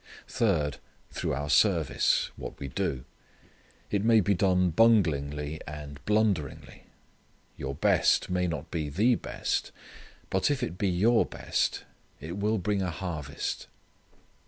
Third: 0.27 0.77
through 1.11 1.33
our 1.35 1.47
service, 1.51 2.31
what 2.35 2.57
we 2.57 2.67
do. 2.67 3.05
It 3.91 4.03
may 4.03 4.19
be 4.19 4.33
done 4.33 4.71
bunglingly 4.71 5.61
and 5.67 6.03
blunderingly. 6.05 6.85
Your 7.55 7.75
best 7.75 8.27
may 8.27 8.47
not 8.47 8.71
be 8.71 8.89
the 8.89 9.13
best, 9.13 9.71
but 10.31 10.49
if 10.49 10.63
it 10.63 10.75
be 10.79 10.89
your 10.89 11.23
best 11.23 11.83
it 12.19 12.35
will 12.35 12.57
bring 12.57 12.81
a 12.81 12.89
harvest. 12.89 13.67